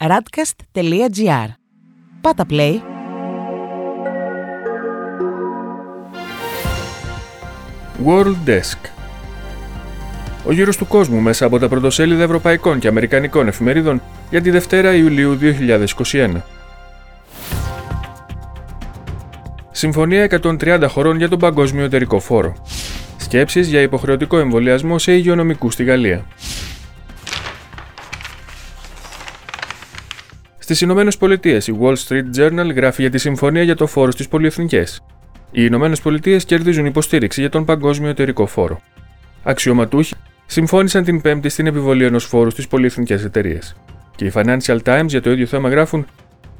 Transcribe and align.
radcast.gr. 0.00 1.48
Πάτα 2.20 2.46
play. 2.50 2.74
World 8.06 8.36
Desk 8.46 8.78
Ο 10.46 10.52
γύρος 10.52 10.76
του 10.76 10.86
κόσμου 10.86 11.20
μέσα 11.20 11.46
από 11.46 11.58
τα 11.58 11.68
πρωτοσέλιδα 11.68 12.22
ευρωπαϊκών 12.22 12.78
και 12.78 12.88
αμερικανικών 12.88 13.48
εφημερίδων 13.48 14.02
για 14.30 14.42
τη 14.42 14.50
Δευτέρα 14.50 14.94
Ιουλίου 14.94 15.38
2021. 16.02 16.40
Συμφωνία 19.70 20.40
130 20.42 20.86
χωρών 20.88 21.16
για 21.16 21.28
τον 21.28 21.38
Παγκόσμιο 21.38 21.84
Εταιρικό 21.84 22.20
Φόρο. 22.20 22.54
Σκέψεις 23.16 23.68
για 23.68 23.80
υποχρεωτικό 23.80 24.38
εμβολιασμό 24.38 24.98
σε 24.98 25.12
υγειονομικούς 25.12 25.72
στη 25.72 25.84
Γαλλία. 25.84 26.24
Στις 30.68 30.80
Ηνωμένες 30.80 31.16
Πολιτείες, 31.16 31.66
η 31.66 31.78
Wall 31.80 31.94
Street 31.94 32.24
Journal 32.36 32.74
γράφει 32.74 33.00
για 33.00 33.10
τη 33.10 33.18
συμφωνία 33.18 33.62
για 33.62 33.76
το 33.76 33.86
φόρο 33.86 34.10
στις 34.10 34.28
πολυεθνικές. 34.28 35.00
Οι 35.50 35.62
Ηνωμένες 35.64 36.00
Πολιτείες 36.00 36.44
κερδίζουν 36.44 36.86
υποστήριξη 36.86 37.40
για 37.40 37.50
τον 37.50 37.64
Παγκόσμιο 37.64 38.08
Εταιρικό 38.08 38.46
Φόρο. 38.46 38.80
Αξιωματούχοι 39.42 40.14
συμφώνησαν 40.46 41.04
την 41.04 41.20
Πέμπτη 41.20 41.48
στην 41.48 41.66
επιβολή 41.66 42.04
ενός 42.04 42.24
φόρου 42.24 42.50
στις 42.50 42.68
πολυεθνικές 42.68 43.24
εταιρείες. 43.24 43.76
Και 44.16 44.24
οι 44.24 44.32
Financial 44.34 44.78
Times 44.84 45.06
για 45.06 45.22
το 45.22 45.30
ίδιο 45.30 45.46
θέμα 45.46 45.68
γράφουν: 45.68 46.06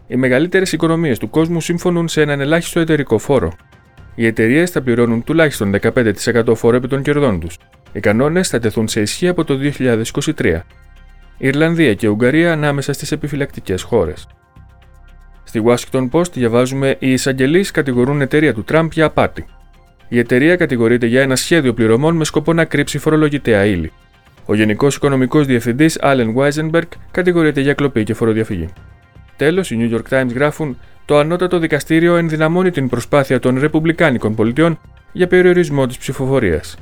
Οι 0.06 0.16
μεγαλύτερες 0.16 0.72
οικονομίες 0.72 1.18
του 1.18 1.30
κόσμου 1.30 1.60
συμφωνούν 1.60 2.08
σε 2.08 2.20
έναν 2.20 2.40
ελάχιστο 2.40 2.80
εταιρικό 2.80 3.18
φόρο. 3.18 3.52
Οι 4.14 4.26
εταιρείες 4.26 4.70
θα 4.70 4.82
πληρώνουν 4.82 5.24
τουλάχιστον 5.24 5.74
15% 5.80 6.54
φόρο 6.54 6.76
επί 6.76 6.88
των 6.88 7.02
κερδών 7.02 7.40
τους. 7.40 7.58
Οι 7.92 8.00
κανόνες 8.00 8.48
θα 8.48 8.58
τεθούν 8.58 8.88
σε 8.88 9.00
ισχύ 9.00 9.28
από 9.28 9.44
το 9.44 9.58
2023 10.34 10.60
Ιρλανδία 11.38 11.94
και 11.94 12.08
Ουγγαρία 12.08 12.52
ανάμεσα 12.52 12.92
στις 12.92 13.12
επιφυλακτικές 13.12 13.82
χώρες. 13.82 14.26
Στη 15.44 15.62
Washington 15.66 16.08
Post 16.10 16.32
διαβάζουμε: 16.32 16.96
Οι 16.98 17.12
εισαγγελείς 17.12 17.70
κατηγορούν 17.70 18.20
εταιρεία 18.20 18.54
του 18.54 18.64
Τραμπ 18.64 18.90
για 18.92 19.04
απάτη. 19.04 19.46
Η 20.08 20.18
εταιρεία 20.18 20.56
κατηγορείται 20.56 21.06
για 21.06 21.22
ένα 21.22 21.36
σχέδιο 21.36 21.74
πληρωμών 21.74 22.16
με 22.16 22.24
σκοπό 22.24 22.52
να 22.52 22.64
κρύψει 22.64 22.98
φορολογητέα 22.98 23.64
ύλη. 23.64 23.92
Ο 24.46 24.54
Γενικός 24.54 24.96
Οικονομικός 24.96 25.46
Διευθυντής 25.46 25.98
Allen 26.02 26.34
Weisenberg 26.34 26.88
κατηγορείται 27.10 27.60
για 27.60 27.74
κλοπή 27.74 28.02
και 28.02 28.14
φοροδιαφυγή. 28.14 28.68
Τέλος, 29.36 29.70
οι 29.70 29.78
New 29.80 29.96
York 29.96 30.18
Times 30.18 30.34
γράφουν: 30.34 30.78
Το 31.04 31.18
ανώτατο 31.18 31.58
δικαστήριο 31.58 32.16
ενδυναμώνει 32.16 32.70
την 32.70 32.88
προσπάθεια 32.88 33.38
των 33.38 33.58
Ρεπουμπλικάνικων 33.58 34.34
πολιτιών 34.34 34.78
για 35.12 35.26
περιορισμό 35.26 35.86
της 35.86 35.98
ψηφοφορίας. 35.98 36.76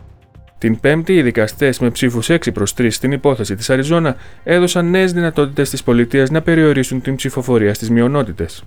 Την 0.59 0.81
Πέμπτη, 0.81 1.15
οι 1.15 1.23
δικαστές 1.23 1.79
με 1.79 1.91
ψήφους 1.91 2.31
6 2.31 2.53
προς 2.53 2.75
3 2.75 2.91
στην 2.91 3.13
υπόθεση 3.13 3.55
της 3.55 3.71
Αριζόνα 3.71 4.17
έδωσαν 4.45 4.91
νέες 4.91 5.13
δυνατότητες 5.13 5.69
στι 5.69 5.79
πολιτείε 5.85 6.25
να 6.31 6.43
περιορίσουν 6.43 7.01
την 7.01 7.15
ψηφοφορία 7.17 7.75
στις 7.75 7.91
μειονότητες. 7.91 8.65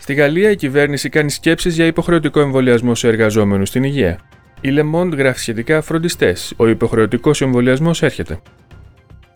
Στη 0.00 0.14
Γαλλία, 0.14 0.50
η 0.50 0.56
κυβέρνηση 0.56 1.08
κάνει 1.08 1.30
σκέψεις 1.30 1.74
για 1.74 1.86
υποχρεωτικό 1.86 2.40
εμβολιασμό 2.40 2.94
σε 2.94 3.08
εργαζόμενους 3.08 3.68
στην 3.68 3.84
υγεία. 3.84 4.18
Η 4.60 4.68
Le 4.76 4.94
Monde 4.94 5.16
γράφει 5.16 5.38
σχετικά 5.38 5.82
φροντιστές. 5.82 6.52
Ο 6.56 6.68
υποχρεωτικός 6.68 7.40
εμβολιασμός 7.40 8.02
έρχεται. 8.02 8.40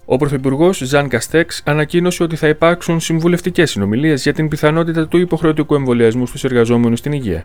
Ο 0.05 0.17
Πρωθυπουργός 0.17 0.79
Ζαν 0.79 1.09
Καστέξ 1.09 1.63
ανακοίνωσε 1.65 2.23
ότι 2.23 2.37
θα 2.37 2.49
υπάρξουν 2.49 3.01
συμβουλευτικές 3.01 3.71
συνομιλίες 3.71 4.23
για 4.23 4.33
την 4.33 4.49
πιθανότητα 4.49 5.09
του 5.09 5.19
υποχρεωτικού 5.19 5.75
εμβολιασμού 5.75 6.27
στους 6.27 6.45
εργαζόμενους 6.45 6.99
στην 6.99 7.13
υγεία. 7.13 7.45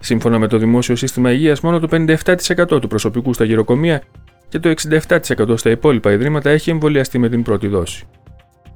Σύμφωνα 0.00 0.38
με 0.38 0.46
το 0.46 0.58
Δημόσιο 0.58 0.96
Σύστημα 0.96 1.32
Υγείας, 1.32 1.60
μόνο 1.60 1.78
το 1.78 1.88
57% 1.90 2.80
του 2.80 2.88
προσωπικού 2.88 3.32
στα 3.32 3.44
γυροκομεία 3.44 4.02
και 4.48 4.58
το 4.58 4.74
67% 4.88 5.58
στα 5.58 5.70
υπόλοιπα 5.70 6.12
ιδρύματα 6.12 6.50
έχει 6.50 6.70
εμβολιαστεί 6.70 7.18
με 7.18 7.28
την 7.28 7.42
πρώτη 7.42 7.66
δόση. 7.66 8.04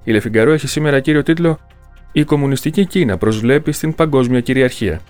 Η 0.04 0.12
Λεφιγκαρό 0.12 0.52
έχει 0.52 0.66
σήμερα 0.66 1.00
κύριο 1.00 1.22
τίτλο 1.22 1.58
Η 2.12 2.24
Κομμουνιστική 2.24 2.86
Κίνα 2.86 3.16
προσβλέπει 3.18 3.72
στην 3.72 3.94
παγκόσμια 3.94 4.40
κυριαρχία. 4.40 5.00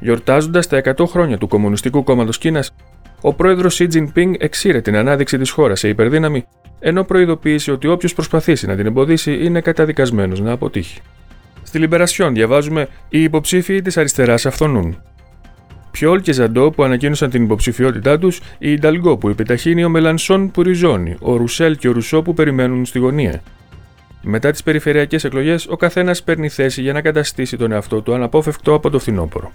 Γιορτάζοντας 0.00 0.66
τα 0.66 0.82
100 0.96 1.06
χρόνια 1.06 1.38
του 1.38 1.48
Κομμουνιστικού 1.48 2.04
Κόμματος 2.04 2.38
Κίνας, 2.38 2.74
ο 3.20 3.34
πρόεδρος 3.34 3.80
Xi 3.80 3.88
Jinping 3.92 4.32
εξήρε 4.38 4.80
την 4.80 4.96
ανάδειξη 4.96 5.38
της 5.38 5.50
χώρας 5.50 5.78
σε 5.78 5.88
υπερδύναμη, 5.88 6.44
ενώ 6.78 7.04
προειδοποίησε 7.04 7.72
ότι 7.72 7.86
όποιος 7.86 8.14
προσπαθήσει 8.14 8.66
να 8.66 8.76
την 8.76 8.86
εμποδίσει 8.86 9.44
είναι 9.44 9.60
καταδικασμένος 9.60 10.40
να 10.40 10.52
αποτύχει. 10.52 11.00
Στη 11.62 11.78
Λιμπερασιόν 11.78 12.34
διαβάζουμε: 12.34 12.88
Οι 13.08 13.22
υποψήφοι 13.22 13.82
της 13.82 13.96
αριστεράς 13.96 14.46
αυθονούν. 14.46 15.02
Πιόλ 15.90 16.20
και 16.20 16.32
Ζαντό 16.32 16.70
που 16.70 16.82
ανακοίνωσαν 16.82 17.30
την 17.30 17.42
υποψηφιότητά 17.42 18.18
τους, 18.18 18.40
η 18.58 18.72
Ινταλγκό 18.72 19.16
που 19.16 19.28
επιταχύνει, 19.28 19.84
ο 19.84 19.88
Μελανσόν 19.88 20.50
που 20.50 20.62
ριζώνει, 20.62 21.16
ο 21.20 21.36
Ρουσέλ 21.36 21.76
και 21.76 21.88
ο 21.88 21.92
Ρουσό 21.92 22.22
που 22.22 22.34
περιμένουν 22.34 22.84
στη 22.84 22.98
γωνία. 22.98 23.42
Μετά 24.22 24.50
τις 24.50 24.62
περιφερειακές 24.62 25.24
εκλογές, 25.24 25.66
ο 25.68 25.76
καθένας 25.76 26.22
παίρνει 26.22 26.48
θέση 26.48 26.82
για 26.82 26.92
να 26.92 27.00
καταστήσει 27.00 27.56
τον 27.56 27.72
εαυτό 27.72 28.00
του 28.00 28.14
αναπόφευκτο 28.14 28.74
από 28.74 28.90
το 28.90 28.98
φθινόπωρο. 28.98 29.52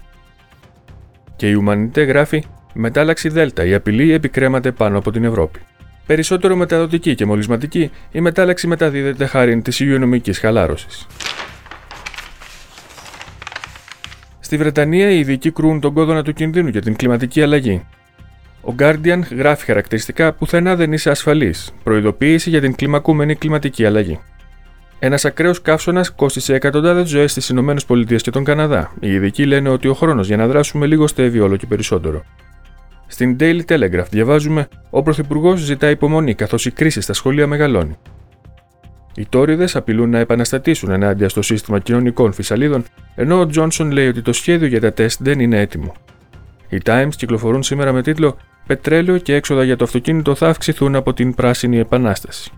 Και 1.36 1.48
η 1.48 1.52
Ουμανιτέ 1.52 2.02
γράφει: 2.02 2.44
Μετάλλαξη 2.72 3.28
Δέλτα, 3.28 3.64
η 3.64 3.74
απειλή 3.74 4.12
επικρέμαται 4.12 4.72
πάνω 4.72 4.98
από 4.98 5.10
την 5.10 5.24
Ευρώπη. 5.24 5.60
Περισσότερο 6.06 6.56
μεταδοτική 6.56 7.14
και 7.14 7.26
μολυσματική, 7.26 7.90
η 8.12 8.20
μετάλλαξη 8.20 8.66
μεταδίδεται 8.66 9.26
χάρη 9.26 9.60
της 9.60 9.80
υγειονομικής 9.80 10.38
χαλάρωσης. 10.38 11.06
Στη 14.46 14.56
Βρετανία, 14.56 15.10
οι 15.10 15.18
ειδικοί 15.18 15.50
κρούν 15.50 15.80
τον 15.80 15.92
κόδωνα 15.92 16.22
του 16.22 16.32
κινδύνου 16.32 16.68
για 16.68 16.82
την 16.82 16.96
κλιματική 16.96 17.42
αλλαγή. 17.42 17.86
Ο 18.60 18.74
Guardian 18.78 19.20
γράφει 19.36 19.64
χαρακτηριστικά 19.64 20.32
πουθενά 20.32 20.76
δεν 20.76 20.92
είσαι 20.92 21.10
ασφαλής, 21.10 21.72
προειδοποίηση 21.82 22.50
για 22.50 22.60
την 22.60 22.74
κλιμακούμενη 22.74 23.34
κλιματική 23.34 23.84
αλλαγή. 23.86 24.20
Ένας 24.98 25.24
ακραίος 25.24 25.62
καύσωνας 25.62 26.14
κόστησε 26.14 26.54
εκατοντάδες 26.54 27.08
ζωές 27.08 27.30
στις 27.30 27.48
ΗΠΑ 27.48 28.16
και 28.16 28.30
τον 28.30 28.44
Καναδά. 28.44 28.92
Οι 29.00 29.12
ειδικοί 29.12 29.46
λένε 29.46 29.68
ότι 29.68 29.88
ο 29.88 29.94
χρόνος 29.94 30.26
για 30.26 30.36
να 30.36 30.46
δράσουμε 30.46 30.86
λίγο 30.86 31.06
στεύει 31.06 31.40
όλο 31.40 31.56
και 31.56 31.66
περισσότερο. 31.66 32.24
Στην 33.06 33.36
Daily 33.40 33.60
Telegraph 33.68 34.08
διαβάζουμε: 34.10 34.68
Ο 34.90 35.02
Πρωθυπουργός 35.02 35.60
ζητά 35.60 35.90
υπομονή 35.90 36.34
καθώς 36.34 36.66
η 36.66 36.70
κρίση 36.70 37.00
στα 37.00 37.12
σχολεία 37.12 37.46
μεγαλώνει. 37.46 37.96
Οι 39.16 39.26
τόριδες 39.28 39.76
απειλούν 39.76 40.10
να 40.10 40.18
επαναστατήσουν 40.18 40.90
ενάντια 40.90 41.28
στο 41.28 41.42
σύστημα 41.42 41.78
κοινωνικών 41.78 42.32
φυσαλίδων, 42.32 42.84
ενώ 43.14 43.40
ο 43.40 43.46
Τζόνσον 43.46 43.90
λέει 43.90 44.08
ότι 44.08 44.22
το 44.22 44.32
σχέδιο 44.32 44.68
για 44.68 44.80
τα 44.80 44.92
τεστ 44.92 45.22
δεν 45.22 45.40
είναι 45.40 45.60
έτοιμο. 45.60 45.94
Οι 46.68 46.78
Times 46.84 47.14
κυκλοφορούν 47.16 47.62
σήμερα 47.62 47.92
με 47.92 48.02
τίτλο 48.02 48.36
Πετρέλαιο 48.66 49.18
και 49.18 49.34
έξοδα 49.34 49.64
για 49.64 49.76
το 49.76 49.84
αυτοκίνητο 49.84 50.34
θα 50.34 50.48
αυξηθούν 50.48 50.94
από 50.94 51.12
την 51.12 51.34
Πράσινη 51.34 51.78
Επανάσταση. 51.78 52.50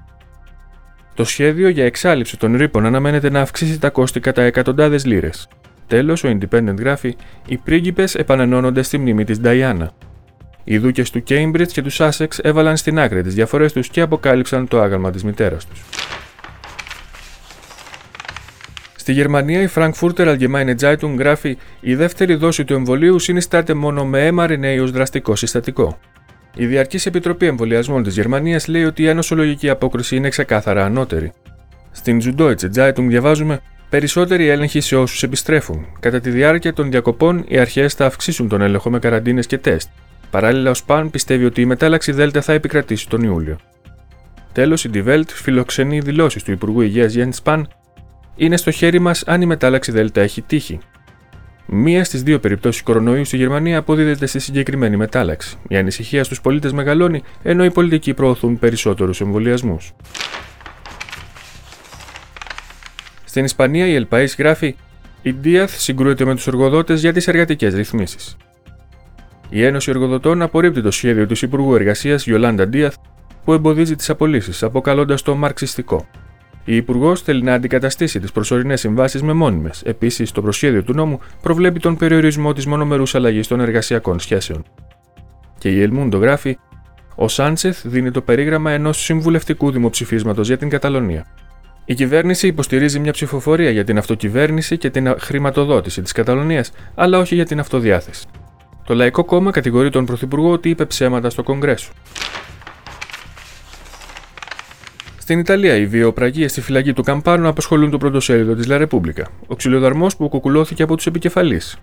Το 1.15 1.25
σχέδιο 1.25 1.69
για 1.69 1.85
εξάλληψη 1.85 2.39
των 2.39 2.57
ρήπων 2.57 2.87
αναμένεται 2.87 3.31
να 3.31 3.41
αυξήσει 3.41 3.81
τα 3.81 3.91
κόστη 3.91 4.21
κατά 4.21 4.43
εκατοντάδες 4.43 5.05
λίρες. 5.05 5.49
Τέλος, 5.87 6.25
ο 6.25 6.29
Independent 6.29 6.77
γράφει: 6.79 7.17
Οι 7.47 7.57
πρίγκιπες 7.57 8.15
επανενώνονται 8.15 8.83
στη 8.83 8.99
μνήμη 8.99 9.25
της 9.25 9.41
Νταϊάννα. 9.41 9.91
Οι 10.65 10.79
δούκες 10.79 11.11
του 11.11 11.23
Cambridge 11.29 11.69
και 11.73 11.83
του 11.83 11.93
Sussex 11.93 12.29
έβαλαν 12.43 12.77
στην 12.77 12.99
άκρη 12.99 13.23
τις 13.23 13.35
διαφορές 13.35 13.73
τους 13.73 13.89
και 13.89 14.01
αποκάλυψαν 14.01 14.69
το 14.69 14.81
άγαλμα 14.81 15.11
της 15.11 15.25
μητέρας 15.25 15.67
τους. 15.67 16.08
Στη 19.09 19.17
Γερμανία, 19.17 19.63
η 19.63 19.69
Frankfurter 19.75 20.37
Allgemeine 20.37 20.75
Zeitung 20.81 21.15
γράφει: 21.19 21.57
Η 21.81 21.95
δεύτερη 21.95 22.35
δόση 22.35 22.65
του 22.65 22.73
εμβολίου 22.75 23.19
συνιστάται 23.19 23.75
μόνο 23.75 24.05
με 24.05 24.31
mRNA 24.33 24.79
ως 24.83 24.91
δραστικό 24.91 25.37
συστατικό. 25.37 25.99
Η 26.55 26.67
Διαρκής 26.67 27.07
Επιτροπή 27.07 27.47
Εμβολιασμών 27.47 28.03
της 28.03 28.15
Γερμανίας 28.15 28.67
λέει 28.67 28.85
ότι 28.85 29.03
η 29.03 29.09
ανοσολογική 29.09 29.69
απόκριση 29.69 30.17
είναι 30.17 30.29
ξεκάθαρα 30.29 30.85
ανώτερη. 30.85 31.33
Στην 31.91 32.21
Süddeutsche 32.25 32.71
Zeitung 32.75 33.07
διαβάζουμε: 33.09 33.61
Περισσότεροι 33.89 34.49
έλεγχοι 34.49 34.81
σε 34.81 34.97
όσους 34.97 35.23
επιστρέφουν. 35.23 35.87
Κατά 36.01 36.21
τη 36.21 36.31
διάρκεια 36.31 36.73
των 36.73 36.91
διακοπών, 36.91 37.45
οι 37.49 37.59
αρχές 37.59 37.95
θα 37.95 38.07
αυξήσουν 38.07 38.49
τον 38.49 38.61
έλεγχο 38.61 38.91
με 38.91 38.99
καραντίνες 38.99 39.47
και 39.47 39.59
τεστ. 39.59 39.89
Παράλληλα, 40.31 40.71
ο 40.71 40.75
Σπαν 40.75 41.11
πιστεύει 41.11 41.45
ότι 41.45 41.61
η 41.61 41.67
μετάλλαξη 41.67 42.13
Δέλτα 42.13 42.41
θα 42.41 42.53
επικρατήσει 42.53 43.09
τον 43.09 43.23
Ιούλιο. 43.23 43.57
Τέλος, 44.53 44.85
η 44.85 44.91
Die 44.95 45.07
Welt 45.07 45.29
φιλοξενεί 45.29 46.01
δηλώσεις 46.01 46.43
του 46.43 46.51
Υπουργού 46.51 46.81
Υγείας 46.81 47.15
Jens 47.17 47.43
Spahn 47.45 47.63
είναι 48.39 48.57
στο 48.57 48.71
χέρι 48.71 48.99
μας 48.99 49.23
αν 49.27 49.43
η 49.43 49.47
μετάλλαξη 49.47 49.93
Δέλτα 49.93 50.21
έχει 50.21 50.43
τύχει. 50.43 50.79
Μία 51.67 52.05
στις 52.05 52.23
δύο 52.23 52.39
περιπτώσεις 52.39 52.83
κορονοϊού 52.83 53.25
στη 53.25 53.37
Γερμανία 53.37 53.79
αποδίδεται 53.79 54.27
στη 54.27 54.39
συγκεκριμένη 54.39 54.97
μετάλλαξη. 54.97 55.57
Η 55.69 55.77
ανησυχία 55.77 56.25
στους 56.25 56.41
πολίτες 56.41 56.73
μεγαλώνει, 56.73 57.23
ενώ 57.43 57.65
οι 57.65 57.71
πολιτικοί 57.71 58.15
προωθούν 58.15 58.59
περισσότερους 58.59 59.21
εμβολιασμούς. 59.21 59.93
Στην 63.25 63.45
Ισπανία, 63.45 63.87
η 63.87 63.95
Ελπαή 63.95 64.29
γράφει: 64.39 64.77
Η 65.23 65.33
Ντίαθ 65.35 65.79
συγκρούεται 65.79 66.25
με 66.25 66.35
τους 66.35 66.47
εργοδότες 66.47 67.01
για 67.01 67.13
τις 67.13 67.29
εργατικές 67.29 67.75
ρυθμίσεις. 67.75 68.37
Η 69.49 69.65
Ένωση 69.65 69.91
Εργοδοτών 69.91 70.43
απορρίπτει 70.43 70.83
το 70.83 70.91
σχέδιο 70.91 71.27
του 71.27 71.37
Υπουργού 71.41 71.75
Εργασίας 71.75 72.25
Γιολάντα 72.25 72.69
Ντίαθ 72.69 72.95
που 73.45 73.53
εμποδίζει 73.53 73.97
τις 73.97 74.11
απολύσεις, 74.11 74.63
αποκαλώντας 74.63 75.23
το 75.23 75.35
μαρξιστικό. 75.35 76.07
Η 76.71 76.77
Υπουργός 76.77 77.23
θέλει 77.23 77.43
να 77.43 77.55
αντικαταστήσει 77.55 78.21
τις 78.21 78.33
προσωρινές 78.33 78.81
συμβάσεις 78.81 79.23
με 79.23 79.33
μόνιμες. 79.33 79.83
Επίσης, 79.85 80.33
το 80.33 80.43
προσχέδιο 80.43 80.83
του 80.83 80.95
νόμου 80.95 81.21
προβλέπει 81.43 81.81
τον 81.81 81.97
περιορισμό 81.97 82.53
της 82.53 82.67
μονομερούς 82.67 83.15
αλλαγής 83.15 83.47
των 83.47 83.61
εργασιακών 83.61 84.21
σχέσεων. 84.21 84.65
Και 85.59 85.69
η 85.71 85.83
Ελμούντο 85.83 86.19
γράφει: 86.19 86.59
Ο 87.15 87.29
Σάντσεθ 87.29 87.87
δίνει 87.87 88.11
το 88.11 88.21
περίγραμμα 88.21 88.71
ενός 88.71 89.03
συμβουλευτικού 89.03 89.71
δημοψηφίσματος 89.71 90.47
για 90.47 90.57
την 90.57 90.69
Καταλωνία. 90.69 91.27
Η 91.85 91.95
κυβέρνηση 91.95 92.47
υποστηρίζει 92.47 92.99
μια 92.99 93.13
ψηφοφορία 93.13 93.71
για 93.71 93.85
την 93.85 93.99
αυτοκυβέρνηση 93.99 94.79
και 94.79 94.91
την 94.91 95.15
χρηματοδότηση 95.19 96.03
της 96.03 96.13
Καταλωνίας, 96.13 96.73
αλλά 96.95 97.19
όχι 97.19 97.35
για 97.35 97.47
την 97.47 97.59
αυτοδιάθεση. 97.61 98.27
Το 98.85 98.95
Λαϊκό 98.95 99.25
Κόμμα 99.25 99.51
κατηγορεί 99.51 99.91
τον 99.91 100.05
Πρωθυπουργό 100.05 100.51
ότι 100.51 100.69
είπε 100.69 100.85
ψέματα 100.85 101.31
στο 101.31 101.43
Κογκρέσο. 101.43 101.93
Στην 105.29 105.41
Ιταλία, 105.41 105.77
οι 105.77 105.87
βιοπραγίες 105.87 106.51
στη 106.51 106.61
φυλακή 106.61 106.93
του 106.93 107.03
Καμπάνου 107.03 107.49
απασχολούν 107.49 107.91
το 107.91 107.99
πρωτοσέλιδο 107.99 108.55
της 108.55 108.67
Λα 108.67 108.79
Ρεπούμπλικα, 108.79 109.29
ο 109.47 109.57
ξυλοδαρμός 109.57 110.17
που 110.17 110.29
κουκουλώθηκε 110.29 110.83
από 110.83 110.97
τους 110.97 111.07
επικεφαλείς. 111.07 111.77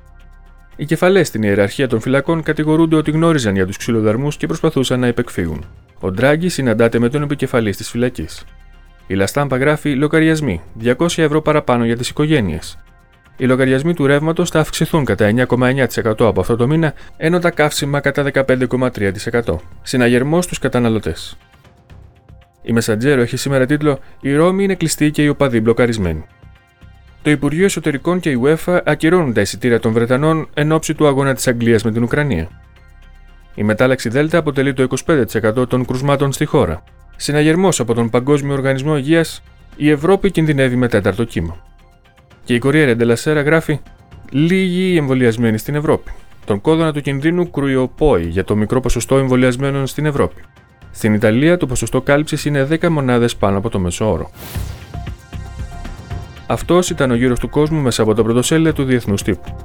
Οι 0.76 0.86
κεφαλές 0.86 1.28
στην 1.28 1.44
ιεραρχία 1.44 1.88
των 1.88 2.00
φυλακών 2.00 2.44
κατηγορούνται 2.44 2.96
ότι 2.96 3.12
γνώριζαν 3.12 3.56
για 3.56 3.66
τους 3.66 3.78
ξυλοδαρμούς 3.78 4.38
και 4.38 4.48
προσπαθούσαν 4.48 5.00
να 5.00 5.08
υπεκφύγουν. 5.08 5.66
Ο 6.00 6.12
Ντράγκη 6.12 6.50
συναντάται 6.50 7.00
με 7.00 7.10
τον 7.10 7.22
επικεφαλής 7.22 7.78
της 7.78 7.90
φυλακής. 7.90 8.44
Η 9.08 9.14
Λαστάμπα 9.14 9.58
γράφει 9.58 9.96
λογαριασμοί, 9.96 10.62
200 10.80 11.24
ευρώ 11.24 11.42
παραπάνω 11.42 11.86
για 11.86 11.98
τις 11.98 12.10
οικογένειες. 12.10 12.78
Οι 13.38 13.46
λογαριασμοί 13.46 13.94
του 13.94 14.06
ρεύματος 14.06 14.50
θα 14.50 14.60
αυξηθούν 14.60 15.06
κατά 15.06 15.26
9,9% 15.26 16.26
από 16.26 16.40
αυτό 16.40 16.56
το 16.56 16.68
μήνα, 16.68 16.94
ενώ 17.18 17.40
τα 17.40 17.52
καύσιμα 17.52 18.00
κατά 18.00 18.24
15,3%. 18.24 19.62
Συναγερμός 19.82 20.46
στου 20.46 20.60
καταναλωτές. 20.60 21.38
Η 22.66 22.72
Μεσαντζέρο 22.72 23.22
έχει 23.22 23.38
σήμερα 23.38 23.66
τίτλο 23.66 24.00
Η 24.20 24.36
Ρώμη 24.36 24.64
είναι 24.64 24.76
κλειστή 24.76 25.12
και 25.12 25.24
οι 25.24 25.28
οπαδοί 25.28 25.62
μπλοκαρισμένοι. 25.62 26.26
Το 27.22 27.30
Υπουργείο 27.30 27.66
Εσωτερικών 27.66 28.20
και 28.20 28.30
η 28.30 28.40
UEFA 28.44 28.80
ακυρώνουν 28.86 29.34
τα 29.34 29.42
εισιτήρια 29.42 29.80
των 29.80 29.92
Βρετανών 29.92 30.50
εν 30.54 30.72
ώψη 30.72 30.94
του 30.94 31.08
αγώνα 31.08 31.34
της 31.34 31.48
Αγγλίας 31.48 31.84
με 31.84 31.92
την 31.92 32.04
Ουκρανία. 32.04 32.50
Η 33.56 33.64
μετάλλαξη 33.64 34.10
Δέλτα 34.10 34.38
αποτελεί 34.38 34.74
το 34.74 34.88
25% 35.06 35.70
των 35.70 35.86
κρουσμάτων 35.86 36.32
στη 36.32 36.46
χώρα. 36.46 36.84
Συναγερμός 37.16 37.80
από 37.80 37.94
τον 37.94 38.10
Παγκόσμιο 38.10 38.54
Οργανισμό 38.54 38.98
Υγείας, 38.98 39.44
η 39.76 39.90
Ευρώπη 39.90 40.32
κινδυνεύει 40.32 40.76
με 40.76 40.88
τέταρτο 40.88 41.24
κύμα. 41.24 41.58
Και 42.44 42.54
η 42.54 42.60
Κορία 42.60 42.96
Ντελασέρα 42.96 43.42
γράφει: 43.42 43.80
Λίγοι 44.32 44.92
οι 44.92 44.98
εμβολιασμένοι 44.98 45.58
στην 45.58 45.76
Ευρώπη. 45.76 46.12
Τον 46.46 46.62
κόδωνα 46.62 46.94
του 46.94 47.02
κινδύνου 47.02 47.50
κρούει 47.52 47.76
ο 47.76 47.88
ΠΟΗ 47.88 48.28
για 48.28 48.44
το 48.44 48.56
μικρό 48.56 48.80
ποσοστό 48.80 49.18
εμβολιασμένων 49.18 49.88
στην 49.88 50.06
Ευρώπη. 50.06 50.42
Στην 50.96 51.14
Ιταλία 51.14 51.58
το 51.58 51.66
ποσοστό 51.66 52.02
κάλυψης 52.02 52.46
είναι 52.46 52.68
10 52.72 52.90
μονάδες 52.90 53.36
πάνω 53.36 53.58
από 53.58 53.70
το 53.70 53.80
μέσο 53.80 54.12
όρο. 54.12 54.30
Αυτός 56.48 56.90
ήταν 56.90 57.12
ο 57.12 57.16
γύρος 57.16 57.40
του 57.40 57.50
κόσμου 57.50 57.82
μέσα 57.82 58.02
από 58.02 58.14
τα 58.14 58.24
πρωτοσέλιδα 58.24 58.74
του 58.74 58.84
Διεθνούς 58.84 59.24
Τύπου. 59.24 59.58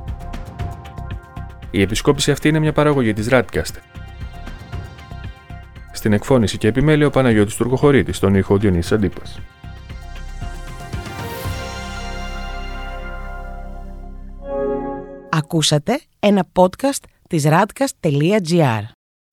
Η 1.71 1.81
επισκόπηση 1.81 2.31
αυτή 2.31 2.49
είναι 2.49 2.59
μια 2.59 2.73
παραγωγή 2.73 3.12
της 3.12 3.29
Radcast. 3.31 3.75
Στην 5.93 6.12
εκφώνηση 6.12 6.59
και 6.59 6.69
επιμέλεια 6.69 7.06
ο 7.06 7.11
Παναγιώτης 7.11 7.55
Τουρκοχωρήτης, 7.56 8.17
στον 8.17 8.35
ήχο 8.35 8.56
Διονύσης 8.56 8.93
Αντίπας. 8.93 9.41
Ακούσατε 15.31 16.00
ένα 16.21 16.47
podcast 16.55 17.05
της 17.29 17.44
radcast.gr. 17.47 19.00